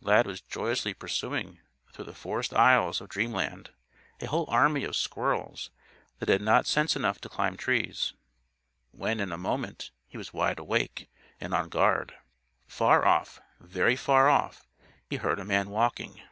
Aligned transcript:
Lad 0.00 0.28
was 0.28 0.40
joyously 0.40 0.94
pursuing, 0.94 1.58
through 1.92 2.04
the 2.04 2.14
forest 2.14 2.54
aisles 2.54 3.00
of 3.00 3.08
dreamland, 3.08 3.70
a 4.20 4.26
whole 4.28 4.48
army 4.48 4.84
of 4.84 4.94
squirrels 4.94 5.70
that 6.20 6.28
had 6.28 6.40
not 6.40 6.68
sense 6.68 6.94
enough 6.94 7.20
to 7.20 7.28
climb 7.28 7.56
trees 7.56 8.12
when 8.92 9.18
in 9.18 9.32
a 9.32 9.36
moment, 9.36 9.90
he 10.06 10.16
was 10.16 10.32
wide 10.32 10.60
awake 10.60 11.10
and 11.40 11.52
on 11.52 11.68
guard. 11.68 12.14
Far 12.68 13.04
off, 13.04 13.40
very 13.58 13.96
far 13.96 14.28
off, 14.30 14.68
he 15.10 15.16
heard 15.16 15.40
a 15.40 15.44
man 15.44 15.68
walking. 15.68 16.22